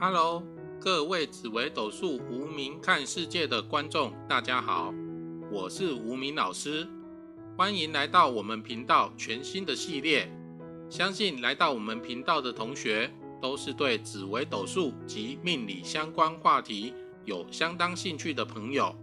[0.00, 0.44] Hello，
[0.80, 4.94] 各位紫微斗数无名看世界的观众，大家好，
[5.50, 6.86] 我是无名老师，
[7.56, 10.32] 欢迎来到我们频道全新的系列。
[10.88, 13.12] 相信来到我们频道的同学，
[13.42, 16.94] 都是对紫微斗数及命理相关话题
[17.24, 18.94] 有相当兴趣的朋友。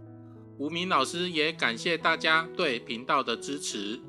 [0.56, 4.00] 无名老师也感谢大家对频道的支持。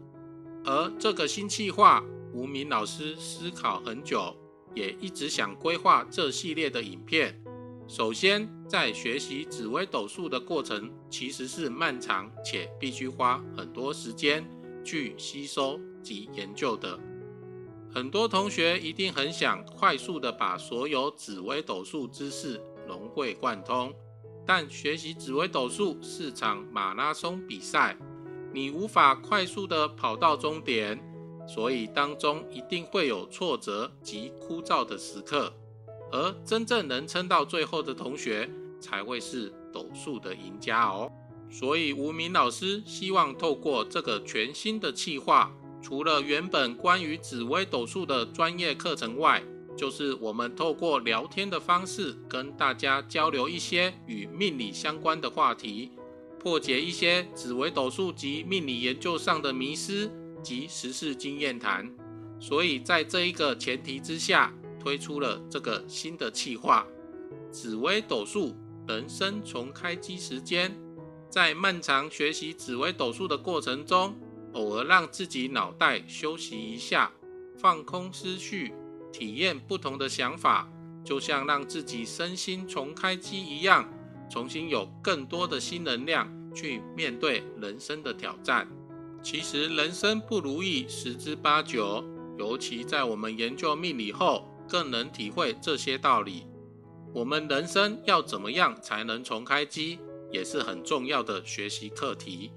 [0.64, 2.02] 而这个新计划，
[2.32, 4.34] 无名老师思考很久。
[4.74, 7.40] 也一直想规划这系列的影片。
[7.88, 14.46] 首先，在学习紫微斗数的过程，其实是漫长且必须花很多时间
[14.84, 17.00] 去吸收及研究的。
[17.90, 23.94] 很多同学一定很想快速的把所有紫微斗数知识融会贯通，
[24.46, 27.98] 但学习紫微斗数是场马拉松比赛，
[28.54, 31.02] 你无法快速的跑到终点。
[31.48, 35.54] 所以当中一定会有挫折及枯燥的时刻，
[36.12, 38.50] 而真正能撑到最后的同学
[38.82, 41.10] 才会是斗数的赢家哦。
[41.50, 49.42] 所以无名老师希望透过这个全新的计划，除了原本关于紫微斗数的专业课程外，
[49.78, 55.92] 就是我们透过聊天的方式跟大家交流一些与命理相关的话题，
[56.38, 60.12] 破解一些紫微斗数及命理研究上的迷思。
[60.42, 61.92] 及实事经验谈，
[62.40, 66.88] 所以在这一个前提之下，推出了这个新的企划——
[67.52, 68.56] 紫微斗数
[68.88, 70.76] 人生重开机时间。
[71.30, 74.16] 在漫长学习紫微斗数的过程中，
[74.54, 77.12] 偶尔让自己脑袋休息一下，
[77.58, 78.74] 放空思绪，
[79.12, 80.70] 体验不同的想法，
[81.04, 83.88] 就像让自己身心重开机一样，
[84.30, 88.68] 重新有更多的新能量去面对人生的挑战。
[89.24, 92.04] 其实人生不如意十之八九，
[92.38, 96.46] 尤其在我们研究命理后，更能体会这些道理。
[97.14, 100.00] 我们人生要怎么样才能重开机，
[100.32, 102.52] 也是很重要的学习课题。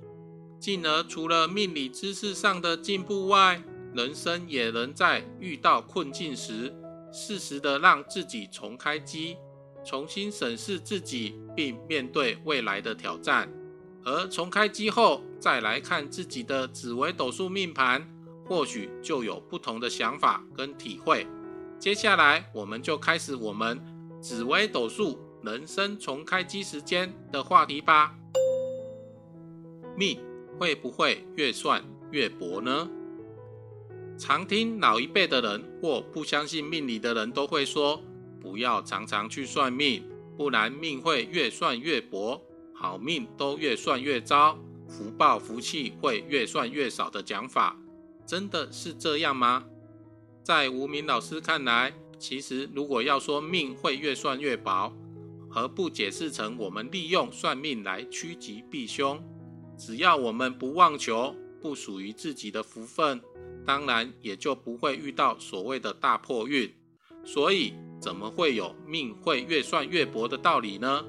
[0.59, 3.62] 进而除了命理知识上的进步外，
[3.94, 6.72] 人生也能在遇到困境时，
[7.12, 9.37] 适时的让自己重开机，
[9.84, 13.50] 重新审视自己，并面对未来的挑战。
[14.05, 18.06] 而重开机后，再来看自己的紫微斗数命盘，
[18.47, 21.27] 或许就有不同的想法跟体会。
[21.78, 23.81] 接下来，我们就开始我们
[24.21, 28.15] 紫微斗数人生重开机时间的话题吧。
[29.97, 30.19] 命
[30.59, 32.88] 会不会越算越薄呢？
[34.19, 38.03] 常听老一辈的人或不相信命理的人都会说，
[38.41, 40.03] 不要常常去算命，
[40.37, 42.43] 不然命会越算越薄。
[42.81, 44.59] 好命都越算越糟，
[44.89, 47.77] 福报福气会越算越少的讲法，
[48.25, 49.67] 真的是这样吗？
[50.43, 54.91] 在无名老师看来，其实如果要说命会越算越薄，
[55.51, 59.23] 何不解释成我们利用算命来趋吉避凶？
[59.77, 63.21] 只要我们不妄求不属于自己的福分，
[63.67, 66.75] 当然也就不会遇到所谓的大破运。
[67.27, 71.05] 所以，怎么会有命会越算越薄的道理呢？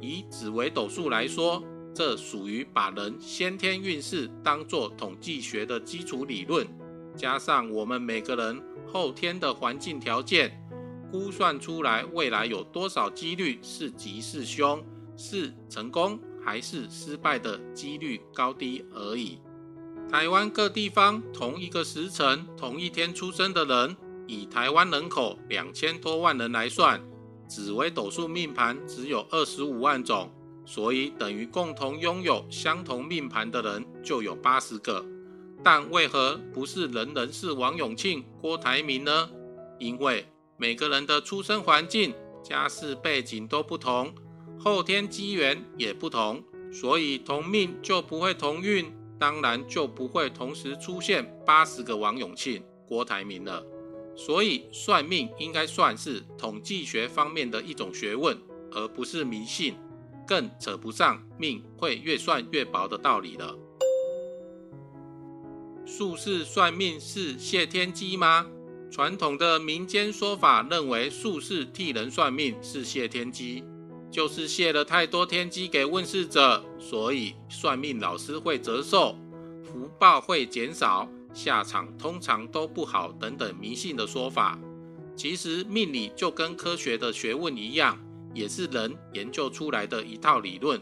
[0.00, 1.62] 以紫微斗数来说，
[1.94, 6.66] 这属于把人先天运势当作统计学的基础理论，
[7.16, 10.50] 加上我们每个人后天的环境条件，
[11.10, 14.82] 估算出来未来有多少几率是吉是凶，
[15.16, 19.38] 是成功还是失败的几率高低而已。
[20.10, 23.96] 台湾各地方同一个时辰、同一天出生的人，
[24.26, 27.00] 以台湾人口两千多万人来算。
[27.50, 30.30] 紫微斗数命盘只有二十五万种，
[30.64, 35.04] 所以等于共同拥有相同命盘的人就有八十个。
[35.64, 39.28] 但为何不是人人是王永庆、郭台铭呢？
[39.80, 40.24] 因为
[40.56, 44.14] 每个人的出生环境、家世背景都不同，
[44.56, 53.66] 后天机缘也不同，所以同命就不会同运，当然就不会同时出现八十个王永庆、郭台铭了。
[54.16, 58.36] 所以算命应该算是统计学方面的一种学问，
[58.72, 59.74] 而不是迷信，
[60.26, 63.56] 更扯不上命会越算越薄的道理了。
[65.86, 68.46] 术士算命是泄天机吗？
[68.90, 73.64] 传统的民间说法认为，术士替人算命是泄天机，
[74.10, 79.16] 就是泄了太多天机给问世者，所以算命老师会折寿，
[79.64, 81.08] 福报会减少。
[81.32, 84.58] 下场通常都不好，等等迷信的说法，
[85.16, 87.98] 其实命理就跟科学的学问一样，
[88.34, 90.80] 也是人研究出来的一套理论。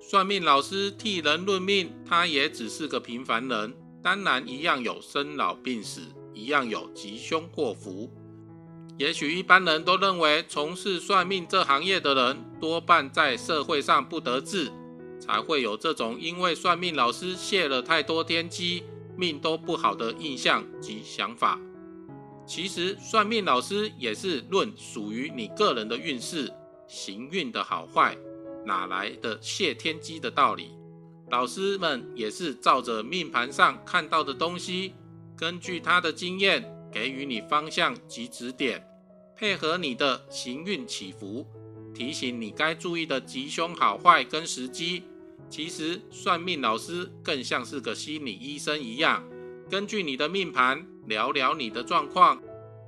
[0.00, 6.02] 算命老师替人论命，他也只是个平凡人，当然一样有生老病死，
[6.34, 8.10] 一样有吉凶祸福。
[8.98, 14.70] 也许一般人都认为，从事算命这行业的人多半在社会上不得志，
[15.18, 18.84] 才会有这种因为算命老师泄了太多天机，
[19.16, 21.60] 命都不好的印象及想法。
[22.46, 26.52] 其实，算命老师也是论属于你个人的运势、
[26.86, 28.16] 行运的好坏，
[28.64, 30.70] 哪来的泄天机的道理？
[31.30, 34.94] 老师们也是照着命盘上看到的东西，
[35.36, 36.70] 根据他的经验。
[36.92, 38.80] 给予你方向及指点，
[39.34, 41.44] 配合你的行运起伏，
[41.92, 45.02] 提醒你该注意的吉凶好坏跟时机。
[45.48, 49.22] 其实算命老师更像是个心理医生一样，
[49.70, 52.42] 根据你的命盘聊聊你的状况，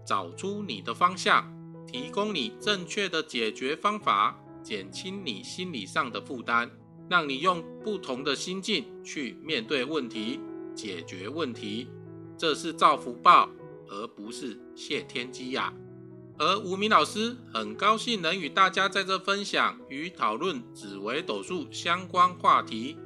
[0.06, 1.52] 找出你的方向，
[1.86, 6.70] 提供你正确的解决方法，减轻你心理上的负担，
[7.08, 10.40] 让你用不同的心境去面对问题，
[10.74, 11.88] 解决问题。
[12.36, 13.48] 这是造福报。
[13.88, 15.72] 而不是谢天机呀。
[16.38, 22.96] 而吴明老师很高兴能与大家在这分享与讨论紫微斗数相关话题，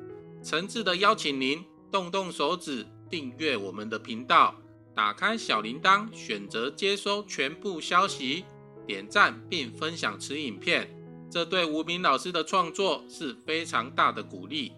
[0.43, 4.57] 诚挚的邀请您动动手指订阅我们的频道，
[4.97, 8.45] 打开小铃铛，选择接收全部消息，
[8.85, 10.91] 点赞并分享此影片，
[11.31, 14.73] 这对吴明老师的创作是非常大的鼓励。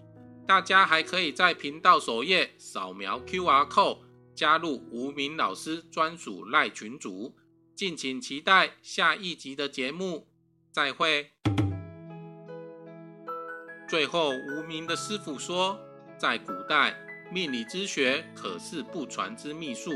[0.46, 3.98] 大家还可以在频道首页扫描 QR code。
[4.34, 7.34] 加入无名老师专属赖群组，
[7.82, 10.28] 敬请期待下一集的节目。
[10.70, 11.32] 再会。
[13.88, 15.76] 最后，无名的师傅说，
[16.16, 16.94] 在古代，
[17.32, 19.90] 命理之学可是不传之秘术，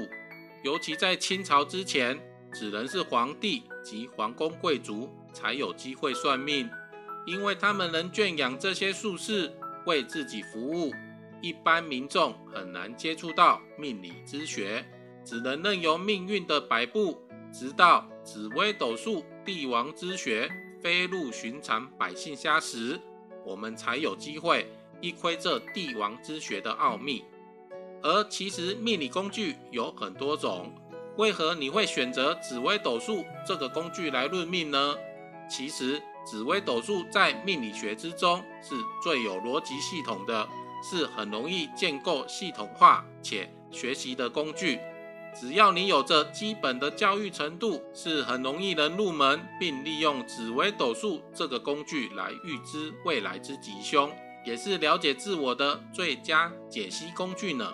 [0.65, 2.19] 尤其在清朝之前，
[2.53, 6.69] 只能是皇帝及皇宫贵族才有机会算命，
[7.25, 9.57] 因为他们能圈养这些术士
[9.87, 10.93] 为自己服务。
[11.41, 14.85] 一般民众很难接触到命理之学，
[15.25, 17.23] 只能任由命运的摆布，
[17.53, 20.51] 直到紫微斗数、帝王之学
[20.81, 23.01] 飞入寻常百姓家时，
[23.45, 24.71] 我们才有机会
[25.01, 27.25] 一窥这帝王之学的奥秘。
[28.03, 30.73] 而其实命理工具有很多种，
[31.17, 34.95] 为何你会选择紫微斗数这个工具来论命呢？
[35.49, 40.49] 其实紫微斗数在命理学之中是最有逻辑系统的。
[40.83, 44.79] 是很容易建构系统化且学习的工具，
[45.39, 54.11] 只要你有着基本的教育程度，是很容易能入门，并利用紫微斗数这个工具来预知未来之吉凶，
[54.45, 57.71] 也是了解自我的最佳解析工具呢。